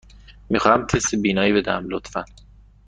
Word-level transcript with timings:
می 0.49 0.59
خواهم 0.59 0.85
تست 0.85 1.15
بینایی 1.15 1.53
بدهم، 1.53 1.85
لطفاً. 1.89 2.25